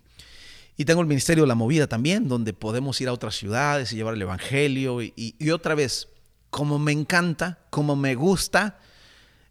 [0.80, 3.98] Y tengo el Ministerio de la Movida también, donde podemos ir a otras ciudades y
[3.98, 5.02] llevar el Evangelio.
[5.02, 6.08] Y, otra vez,
[6.50, 8.80] como me encanta, como me gusta,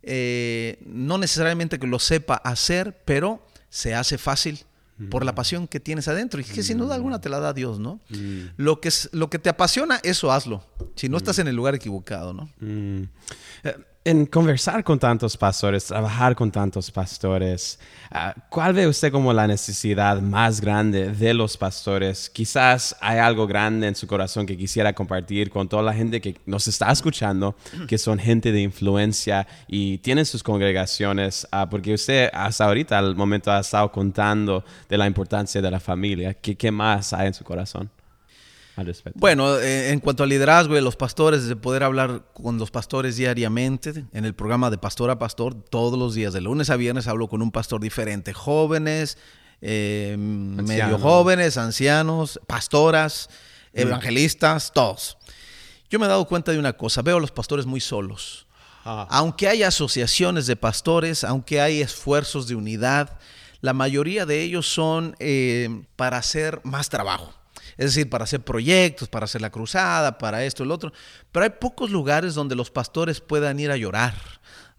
[0.03, 4.65] eh, no necesariamente que lo sepa hacer, pero se hace fácil
[5.11, 5.35] por la mm.
[5.35, 8.01] pasión que tienes adentro y que sin duda alguna te la da Dios, ¿no?
[8.09, 8.55] Mm.
[8.57, 10.65] Lo, que, lo que te apasiona, eso hazlo,
[10.97, 11.43] si no estás mm.
[11.43, 12.49] en el lugar equivocado, ¿no?
[12.63, 13.07] Eh,
[14.05, 17.79] en conversar con tantos pastores, trabajar con tantos pastores,
[18.11, 22.31] ah, ¿cuál ve usted como la necesidad más grande de los pastores?
[22.31, 26.37] Quizás hay algo grande en su corazón que quisiera compartir con toda la gente que
[26.47, 27.57] nos está escuchando,
[27.87, 33.15] que son gente de influencia y tienen sus congregaciones, ah, porque usted hasta ahorita, al
[33.15, 36.35] momento, ha estado contando de la importancia de la familia.
[36.35, 37.91] ¿Qué, qué más hay en su corazón?
[39.15, 43.17] Bueno, eh, en cuanto al liderazgo de los pastores, de poder hablar con los pastores
[43.17, 47.09] diariamente, en el programa de pastor a pastor, todos los días, de lunes a viernes,
[47.09, 49.19] hablo con un pastor diferente, jóvenes,
[49.61, 53.29] eh, medio jóvenes, ancianos, pastoras,
[53.75, 53.81] mm.
[53.81, 55.19] evangelistas, todos.
[55.91, 58.47] Yo me he dado cuenta de una cosa, veo a los pastores muy solos.
[58.85, 59.07] Ah.
[59.11, 63.19] Aunque hay asociaciones de pastores, aunque hay esfuerzos de unidad,
[63.61, 67.38] la mayoría de ellos son eh, para hacer más trabajo
[67.79, 70.93] es decir, para hacer proyectos, para hacer la cruzada, para esto, el otro.
[71.31, 74.15] Pero hay pocos lugares donde los pastores puedan ir a llorar,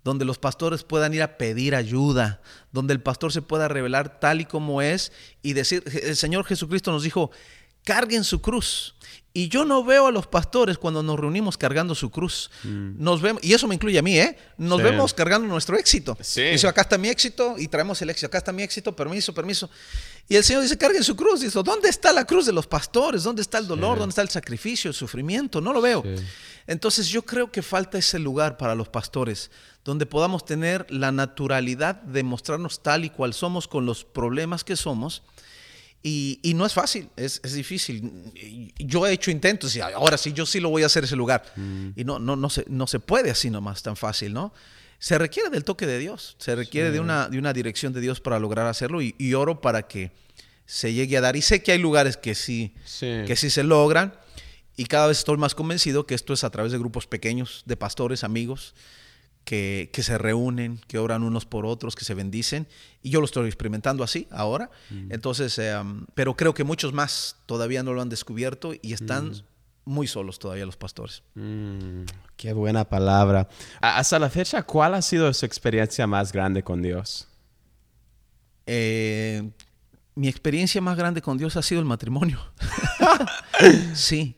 [0.03, 2.41] donde los pastores puedan ir a pedir ayuda,
[2.73, 6.91] donde el pastor se pueda revelar tal y como es y decir, el Señor Jesucristo
[6.91, 7.31] nos dijo,
[7.85, 8.95] carguen su cruz.
[9.39, 12.51] Y yo no veo a los pastores cuando nos reunimos cargando su cruz.
[12.63, 13.01] Mm.
[13.01, 14.37] Nos vemos, y eso me incluye a mí, ¿eh?
[14.57, 16.17] Nos vemos cargando nuestro éxito.
[16.19, 16.41] Sí.
[16.41, 18.27] Dice, acá está mi éxito y traemos el éxito.
[18.27, 19.69] Acá está mi éxito, permiso, permiso.
[20.27, 21.39] Y el Señor dice, carguen su cruz.
[21.39, 23.23] Dice, ¿dónde está la cruz de los pastores?
[23.23, 23.97] ¿Dónde está el dolor?
[23.97, 25.61] ¿Dónde está el sacrificio, el sufrimiento?
[25.61, 26.03] No lo veo.
[26.67, 29.51] Entonces yo creo que falta ese lugar para los pastores,
[29.85, 34.75] donde podamos tener la naturalidad de mostrarnos tal y cual somos con los problemas que
[34.75, 35.23] somos
[36.01, 38.31] y, no es fácil, es, difícil.
[38.77, 41.43] Yo he hecho intentos y ahora sí, yo sí lo voy a hacer ese lugar.
[41.55, 41.89] Mm.
[41.95, 44.53] Y no, no, no, se, no se puede así nomás tan fácil, ¿no?
[44.97, 48.19] Se requiere del toque de Dios, se requiere de, una, de una dirección de Dios
[48.21, 50.11] para lograr hacerlo y, oro para que
[50.65, 51.35] se llegue a dar.
[51.35, 54.13] Y sé que hay lugares que sí, que sí se logran
[54.79, 57.75] y cada vez estoy más convencido que esto es a través de grupos pequeños, de
[57.75, 58.75] pastores, amigos,
[59.49, 62.67] que, se reúnen, que obran unos por otros, que se bendicen.
[63.01, 64.69] Y yo lo estoy experimentando así ahora.
[64.91, 65.11] Mm.
[65.11, 65.75] Entonces, eh,
[66.13, 69.41] pero creo que muchos más todavía no lo han descubierto y están mm.
[69.85, 71.23] muy solos todavía los pastores.
[71.33, 72.03] Mm,
[72.37, 73.49] qué buena palabra.
[73.81, 77.27] Hasta la fecha, ¿cuál ha sido su experiencia más grande con Dios?
[78.67, 79.49] Eh,
[80.13, 82.39] mi experiencia más grande con Dios ha sido el matrimonio.
[83.95, 84.35] sí.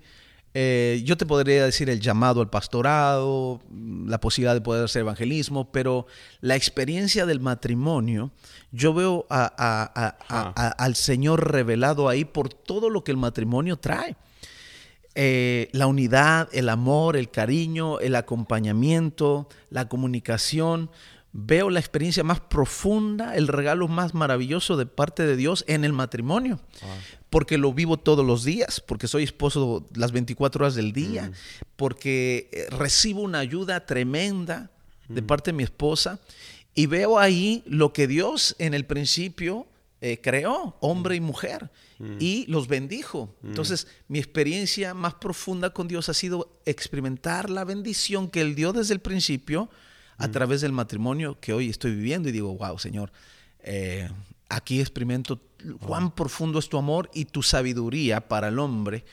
[0.53, 3.61] Eh, yo te podría decir el llamado al pastorado,
[4.05, 6.07] la posibilidad de poder hacer evangelismo, pero
[6.41, 8.31] la experiencia del matrimonio,
[8.71, 14.17] yo veo al Señor revelado ahí por todo lo que el matrimonio trae.
[15.15, 20.89] Eh, la unidad, el amor, el cariño, el acompañamiento, la comunicación.
[21.33, 25.93] Veo la experiencia más profunda, el regalo más maravilloso de parte de Dios en el
[25.93, 26.59] matrimonio
[27.31, 31.33] porque lo vivo todos los días, porque soy esposo las 24 horas del día, mm.
[31.77, 34.69] porque eh, recibo una ayuda tremenda
[35.07, 35.25] de mm.
[35.25, 36.19] parte de mi esposa
[36.75, 39.65] y veo ahí lo que Dios en el principio
[40.01, 42.17] eh, creó, hombre y mujer, mm.
[42.19, 43.33] y los bendijo.
[43.43, 48.73] Entonces, mi experiencia más profunda con Dios ha sido experimentar la bendición que Él dio
[48.73, 49.69] desde el principio
[50.17, 53.11] a través del matrimonio que hoy estoy viviendo y digo, wow, Señor,
[53.63, 54.09] eh,
[54.49, 55.41] aquí experimento
[55.85, 59.05] cuán profundo es tu amor y tu sabiduría para el hombre.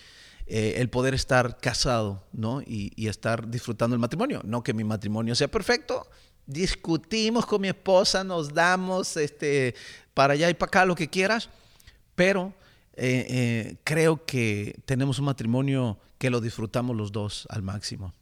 [0.50, 2.62] Eh, el poder estar casado, ¿no?
[2.62, 4.40] Y, estar disfrutando el matrimonio.
[4.44, 6.06] No que mi matrimonio sea perfecto.
[6.46, 9.74] Discutimos con mi esposa, nos damos este,
[10.14, 11.50] para allá y para acá lo que quieras,
[12.14, 12.54] pero
[12.94, 18.14] eh, eh, creo que tenemos un matrimonio que lo disfrutamos los dos al máximo.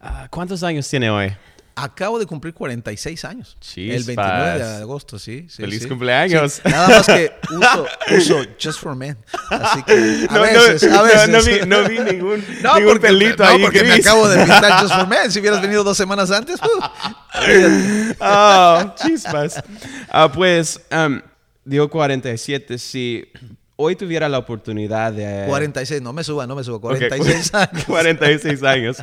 [0.00, 1.32] Ah, ¿Cuántos años tiene hoy?
[1.78, 3.58] Acabo de cumplir 46 años.
[3.76, 5.46] el 29 de agosto, sí.
[5.50, 6.62] ¡Feliz cumpleaños!
[6.64, 7.86] nada más que uso,
[8.16, 9.18] uso Just for Men.
[9.50, 11.28] Así que a no, veces, no, a veces.
[11.28, 12.42] No, vi, no vi ningún,
[12.78, 13.58] ningún pelito ahí.
[13.58, 15.30] No, porque me acabo de pintar Just for Men.
[15.30, 19.62] Si hubieras venido dos semanas antes, uh, oh, chispas.
[20.08, 21.20] Ah, pues, um,
[21.62, 23.30] digo 47, sí.
[23.76, 25.44] Hoy tuviera la oportunidad de...
[25.48, 27.84] 46, no me suba, no me suba, 46 Ok, años.
[27.84, 28.96] 46 años.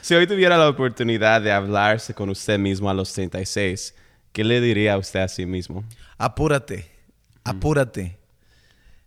[0.00, 3.94] si hoy tuviera la oportunidad de hablarse con usted mismo a los 36,
[4.32, 5.84] ¿qué le diría a usted a sí mismo?
[6.18, 6.90] Apúrate,
[7.44, 8.18] apúrate.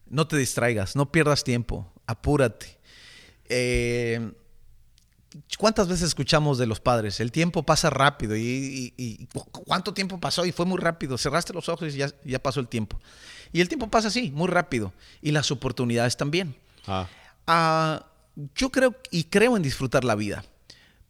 [0.07, 2.77] No te distraigas, no pierdas tiempo, apúrate.
[3.49, 4.31] Eh,
[5.57, 7.19] ¿Cuántas veces escuchamos de los padres?
[7.19, 10.45] El tiempo pasa rápido y, y- y ¿cu- ¿cuánto tiempo pasó?
[10.45, 11.17] Y fue muy rápido.
[11.17, 12.99] Cerraste los ojos y ya, ya pasó el tiempo.
[13.51, 14.93] Y el tiempo pasa así, muy rápido.
[15.21, 16.55] Y las oportunidades también.
[16.87, 17.07] Ah,
[17.47, 18.05] Ah,
[18.55, 20.43] yo creo y creo en disfrutar la vida,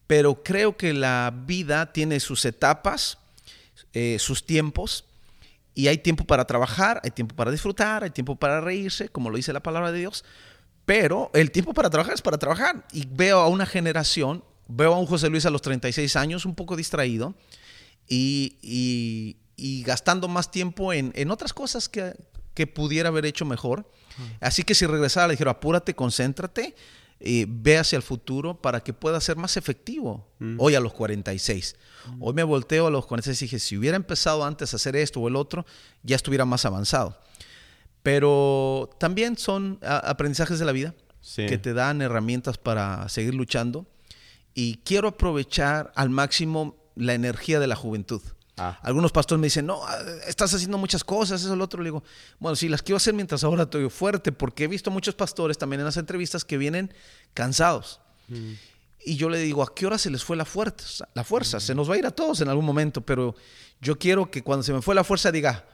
[0.05, 3.17] pero creo que la vida tiene sus etapas,
[3.93, 5.05] eh, sus tiempos,
[5.73, 9.37] y hay tiempo para trabajar, hay tiempo para disfrutar, hay tiempo para reírse, como lo
[9.37, 10.23] dice la palabra de Dios,
[10.85, 12.85] pero el tiempo para trabajar es para trabajar.
[12.93, 16.53] Y veo a una generación, veo a un José Luis a los 36 años un
[16.55, 17.33] poco distraído
[18.07, 22.13] y, y- y gastando más tiempo en, en otras cosas que,
[22.53, 23.89] que pudiera haber hecho mejor.
[24.39, 26.73] Así que si regresara, le dijeron, apúrate, concéntrate,
[27.19, 31.75] eh, ve hacia el futuro para que pueda ser más efectivo hoy a los 46.
[32.19, 35.19] Hoy me volteo a los 46 y dije, si hubiera empezado antes a hacer esto
[35.19, 35.65] o el otro,
[36.03, 37.17] ya estuviera más avanzado.
[38.03, 41.47] Pero también son aprendizajes de la vida Sí.
[41.47, 43.87] que te dan herramientas para seguir luchando.
[44.53, 48.21] Y quiero aprovechar al máximo la energía de la juventud.
[48.57, 48.79] Ah.
[48.83, 51.81] Algunos pastores me dicen, no, ah, estás haciendo muchas cosas, eso, lo otro.
[51.83, 52.03] Le digo,
[52.39, 55.81] bueno, sí, las quiero hacer mientras ahora estoy fuerte, porque he visto muchos pastores también
[55.81, 56.93] en las entrevistas que vienen
[57.33, 57.99] cansados.
[59.07, 61.07] Y yo le digo, ¿a qué hora se les fue la fuerza?
[61.13, 63.35] La fuerza, se nos va a ir a todos en algún momento, pero
[63.81, 65.65] yo quiero que cuando se me fue la fuerza diga,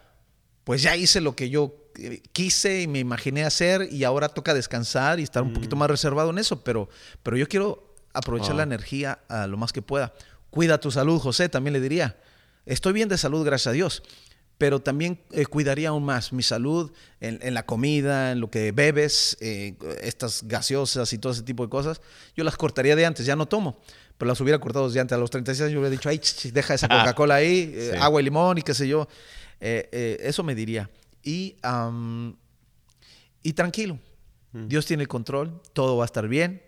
[0.64, 4.54] pues ya hice lo que yo eh, quise y me imaginé hacer y ahora toca
[4.54, 6.90] descansar y estar un poquito más reservado en eso, pero,
[7.24, 8.58] pero yo quiero aprovechar Ah.
[8.58, 10.14] la energía a lo más que pueda.
[10.50, 12.18] Cuida tu salud, José, también le diría.
[12.66, 14.04] Estoy bien de salud, gracias a Dios,
[14.58, 18.72] pero también eh, cuidaría aún más mi salud en, en la comida, en lo que
[18.72, 22.02] bebes, eh, estas gaseosas y todo ese tipo de cosas.
[22.36, 23.80] Yo las cortaría de antes, ya no tomo,
[24.18, 25.16] pero las hubiera cortado desde antes.
[25.16, 27.98] A los 36 años yo hubiera dicho, ay, ch, deja esa Coca-Cola ahí, eh, Sí.
[28.00, 29.08] agua y limón y qué sé yo.
[29.60, 30.90] Eso me diría.
[31.24, 31.56] Y,
[33.56, 34.00] tranquilo,
[34.54, 36.62] Dios tiene el control, todo va a estar bien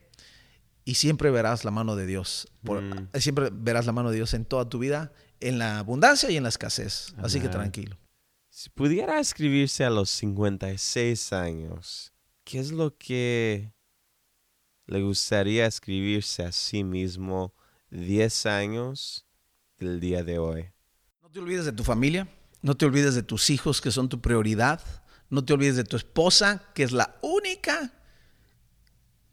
[0.86, 2.48] y siempre verás la mano de Dios.
[2.64, 3.10] Por- Mm.
[3.20, 5.12] Siempre verás la mano de Dios en toda tu vida,
[5.44, 7.14] en la abundancia y en la escasez.
[7.18, 7.98] Así que tranquilo.
[8.50, 13.74] Si pudiera escribirse a los 56 años, ¿qué es lo que
[14.86, 17.54] le gustaría escribirse a sí mismo
[17.90, 19.26] 10 años
[19.78, 20.72] del día de hoy?
[21.22, 22.28] No te olvides de tu familia,
[22.62, 24.82] no te olvides de tus hijos que son tu prioridad,
[25.30, 27.92] no te olvides de tu esposa que es la única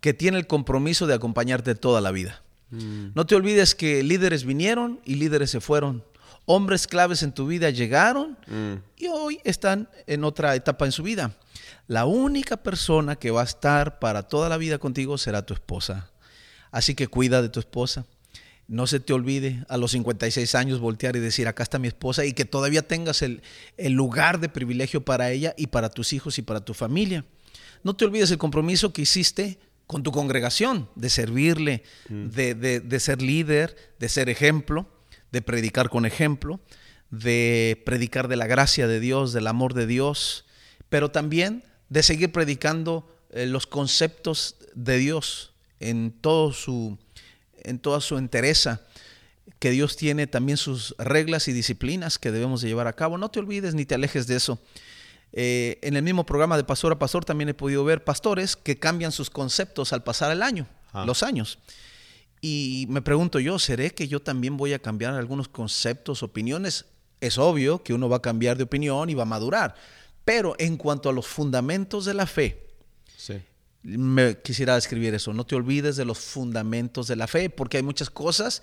[0.01, 2.43] que tiene el compromiso de acompañarte toda la vida.
[2.71, 6.05] No te olvides que líderes vinieron y líderes se fueron.
[6.47, 11.03] Hombres claves en tu vida llegaron Mm, y hoy están en otra etapa en su
[11.03, 11.37] vida.
[11.87, 16.11] La única persona que va a estar para toda la vida contigo será tu esposa.
[16.71, 18.07] Así que cuida de tu esposa.
[18.69, 22.25] No se te olvide a los 56 años voltear y decir, acá está mi esposa
[22.25, 23.43] y que todavía tengas el,
[23.77, 27.25] el lugar de privilegio para ella y para tus hijos y para tu familia.
[27.83, 29.59] No te olvides el compromiso que hiciste
[29.91, 34.87] con tu congregación, de servirle, de, de- de ser líder, de ser ejemplo,
[35.33, 36.61] de predicar con ejemplo,
[37.11, 40.45] de predicar de la gracia de Dios, del amor de Dios,
[40.89, 46.97] pero también de seguir predicando eh, los conceptos de Dios en todo su
[47.65, 48.81] en toda su entereza,
[49.59, 53.19] que Dios tiene también sus reglas y disciplinas que debemos de llevar a cabo.
[53.19, 54.59] No te olvides ni te alejes de eso.
[55.33, 58.79] Eh, en el mismo programa de Pastor a Pastor también he podido ver pastores que
[58.79, 61.05] cambian sus conceptos al pasar el año, Ah.
[61.07, 61.59] los años.
[62.41, 66.87] Y me pregunto yo, ¿seré que yo también voy a cambiar algunos conceptos, opiniones?
[67.21, 69.75] Es obvio que uno va a cambiar de opinión y va a madurar.
[70.25, 72.67] Pero en cuanto a los fundamentos de la fe,
[73.17, 73.35] sí.
[73.83, 75.33] me quisiera describir eso.
[75.33, 78.63] No te olvides de los fundamentos de la fe, porque hay muchas cosas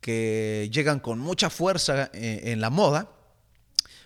[0.00, 3.10] que llegan con mucha fuerza eh, en la moda,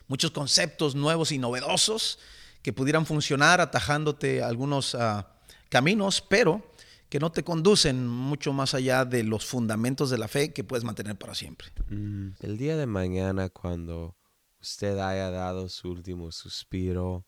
[0.08, 2.18] muchos conceptos nuevos y novedosos
[2.62, 5.28] que pudieran funcionar atajándote algunos ah,
[5.68, 6.72] caminos, pero
[7.08, 10.84] que no te conducen mucho más allá de los fundamentos de la fe que puedes
[10.84, 11.68] mantener para siempre.
[11.88, 14.16] Mm, El día de mañana, cuando
[14.60, 17.24] usted haya dado su último suspiro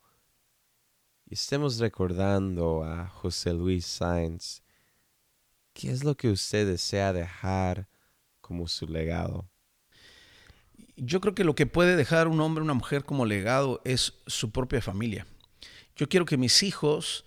[1.25, 4.63] y estemos recordando a José Luis Sainz,
[5.73, 7.89] ¿qué es lo que usted desea dejar
[8.41, 9.50] como su legado?
[11.03, 14.51] Yo creo que lo que puede dejar un hombre una mujer como legado es su
[14.51, 15.27] propia familia.
[15.97, 17.25] Yo quiero que mis hijos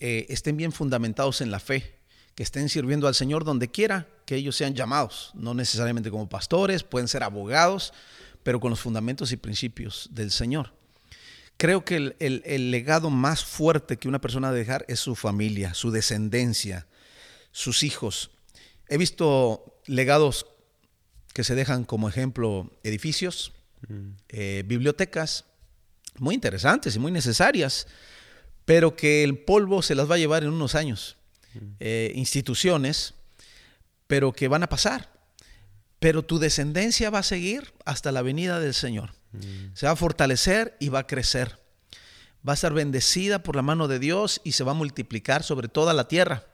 [0.00, 1.98] eh, estén bien fundamentados en la fe,
[2.34, 6.82] que estén sirviendo al Señor donde quiera que ellos sean llamados, no necesariamente como pastores,
[6.82, 7.94] pueden ser abogados,
[8.42, 10.74] pero con los fundamentos y principios del Señor.
[11.56, 15.90] Creo que el legado más fuerte que una persona debe dejar es su familia, su
[15.90, 16.86] descendencia,
[17.50, 18.30] sus hijos.
[18.88, 20.46] He visto legados
[21.36, 23.52] que se dejan como ejemplo edificios,
[24.30, 25.44] eh, bibliotecas,
[26.16, 27.88] muy interesantes y muy necesarias,
[28.64, 31.18] pero que el polvo se las va a llevar en unos años.
[31.78, 33.12] Eh, instituciones,
[34.06, 35.12] pero que van a pasar.
[35.98, 39.12] Pero tu descendencia va a seguir hasta la venida del Señor.
[39.74, 41.60] Se va a fortalecer y va a crecer.
[42.48, 45.68] Va a estar bendecida por la mano de Dios y se va a multiplicar sobre
[45.68, 46.46] toda la tierra.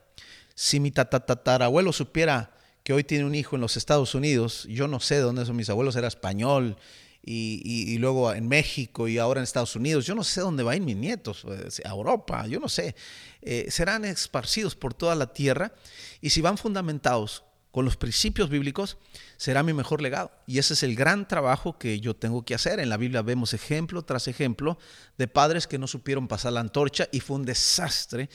[0.56, 2.50] Si mi tatarabuelo supiera
[2.82, 5.56] que hoy tiene un hijo en los Estados Unidos, yo no sé de dónde son
[5.56, 6.76] mis abuelos, era español,
[7.24, 10.96] y luego en México y ahora en Estados Unidos, yo no sé dónde van mis
[10.96, 12.96] nietos, pues, a Europa, yo no sé.
[13.40, 15.72] Eh, serán esparcidos por toda la tierra
[16.20, 18.98] y si van fundamentados con los principios bíblicos,
[19.36, 20.30] será mi mejor legado.
[20.46, 22.80] Y ese es el gran trabajo que yo tengo que hacer.
[22.80, 24.76] En la Biblia vemos ejemplo tras ejemplo
[25.16, 28.28] de padres que no supieron pasar la antorcha y fue un desastre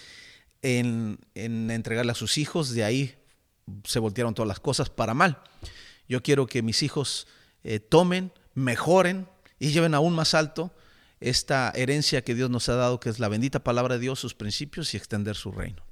[0.62, 2.74] en, en entregarle a sus hijos.
[2.74, 3.17] De ahí
[3.84, 5.40] se voltearon todas las cosas para mal.
[6.08, 7.28] Yo quiero que mis hijos
[7.64, 9.28] eh, tomen, mejoren
[9.60, 10.72] y lleven aún más alto
[11.20, 14.34] esta herencia que Dios nos ha dado, que es la bendita palabra de Dios, sus
[14.34, 15.84] principios y extender su reino.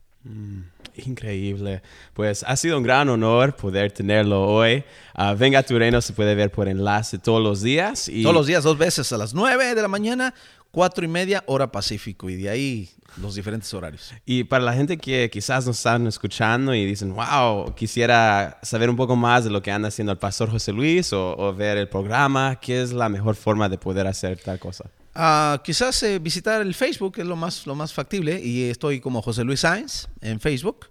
[0.95, 1.81] Increíble.
[2.13, 4.83] Pues ha sido un gran honor poder tenerlo hoy.
[5.13, 8.07] Ah, Venga a tu reino se puede ver por enlace todos los días.
[8.07, 10.33] Y Todos los días, dos veces, a las 9 de la mañana,
[10.75, 12.89] cuatro y media, hora Pacífico, y de ahí
[13.21, 14.13] los diferentes horarios.
[14.25, 18.97] Y para la gente que quizás nos están escuchando y dicen, wow, quisiera saber un
[18.97, 21.87] poco más de lo que anda haciendo el pastor José Luis o, o ver el
[21.87, 24.89] programa, ¿qué es la mejor forma de poder hacer tal cosa?
[25.13, 29.21] Ah, quizás eh, visitar el Facebook es lo más, lo más factible, y estoy como
[29.21, 30.89] José Luis Sáenz en Facebook,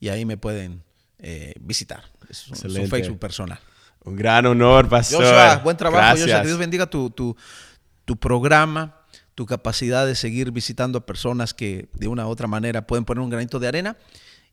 [0.00, 0.82] y ahí me pueden
[1.18, 2.04] eh, visitar.
[2.30, 2.86] Es un, su.
[2.86, 3.58] Facebook personal.
[4.02, 5.22] Un gran honor, pastor.
[5.22, 6.26] Joshua, buen trabajo, Joshua.
[6.26, 6.40] Gracias.
[6.40, 7.36] Que Dios bendiga tu, tu,
[8.06, 8.95] tu programa,
[9.36, 13.22] tu capacidad de seguir visitando a personas que de una u otra manera pueden poner
[13.22, 13.98] un granito de arena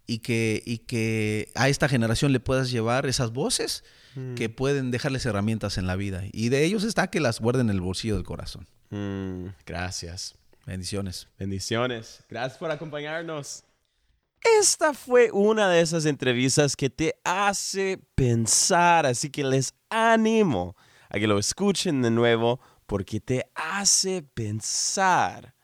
[0.05, 3.83] y que, y que a esta generación le puedas llevar esas voces
[4.35, 6.21] que pueden dejarles herramientas en la vida.
[6.31, 8.67] Y de ellos está que las guarden en el bolsillo del corazón.
[8.91, 10.35] Mm, gracias.
[10.67, 11.29] Bendiciones.
[11.39, 12.23] Bendiciones.
[12.29, 13.63] Gracias por acompañarnos.
[14.59, 20.75] Esta fue una de esas entrevistas que te hace pensar, así que les animo
[21.09, 22.59] a que lo escuchen de nuevo
[22.93, 25.55] porque te hace pensar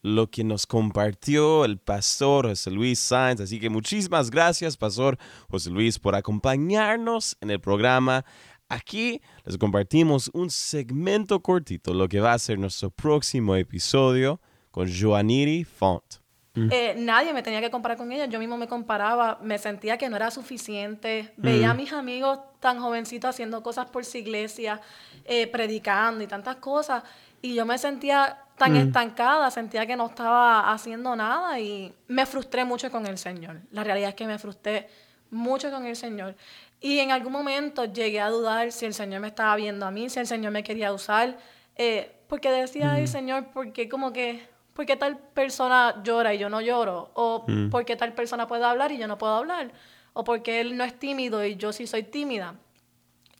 [0.00, 3.40] lo que nos compartió el pastor José Luis Sáenz.
[3.40, 5.16] Así que muchísimas gracias, pastor
[5.48, 8.24] José Luis, por acompañarnos en el programa.
[8.68, 14.40] Aquí les compartimos un segmento cortito, lo que va a ser nuestro próximo episodio
[14.72, 16.21] con Joaniri Font.
[16.54, 20.10] Eh, nadie me tenía que comparar con ella, yo mismo me comparaba, me sentía que
[20.10, 24.78] no era suficiente, veía a mis amigos tan jovencitos haciendo cosas por su iglesia,
[25.24, 27.04] eh, predicando y tantas cosas,
[27.40, 32.64] y yo me sentía tan estancada, sentía que no estaba haciendo nada y me frustré
[32.64, 33.60] mucho con el Señor.
[33.72, 34.88] La realidad es que me frustré
[35.30, 36.36] mucho con el Señor.
[36.80, 40.08] Y en algún momento llegué a dudar si el Señor me estaba viendo a mí,
[40.10, 41.36] si el Señor me quería usar,
[41.76, 46.38] eh, porque decía, ay Señor, ¿por qué como que, por qué tal persona llora y
[46.38, 47.10] yo no lloro?
[47.14, 49.72] O ¿por qué tal persona puede hablar y yo no puedo hablar?
[50.14, 52.54] O porque él no es tímido y yo sí soy tímida.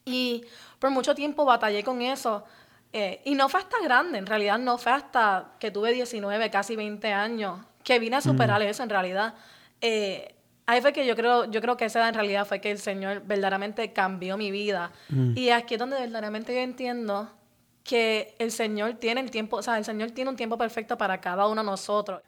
[0.04, 0.44] Y
[0.78, 2.44] por mucho tiempo batallé con eso.
[2.92, 6.76] eh, y no fue hasta grande, en realidad no fue hasta que tuve 19, casi
[6.76, 9.34] 20 años, que vine a superar eso en realidad.
[9.80, 10.34] Eh,
[10.66, 12.78] ahí fue que yo creo, yo creo que esa edad en realidad fue que el
[12.78, 14.92] Señor verdaderamente cambió mi vida.
[15.34, 17.30] Y aquí es donde verdaderamente yo entiendo
[17.82, 21.20] que el Señor tiene el tiempo, o sea, el Señor tiene un tiempo perfecto para
[21.20, 22.22] cada uno de nosotros.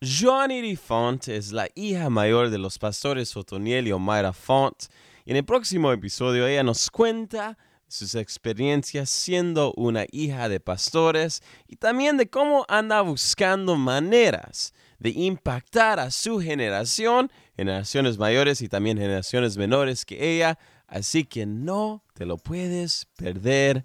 [0.00, 4.84] Joaniri Font es la hija mayor de los pastores Otoniel y Omaira Font.
[5.24, 11.42] Y en el próximo episodio ella nos cuenta sus experiencias siendo una hija de pastores
[11.66, 18.68] y también de cómo anda buscando maneras de impactar a su generación, generaciones mayores y
[18.68, 20.58] también generaciones menores que ella.
[20.86, 23.84] Así que no te lo puedes perder.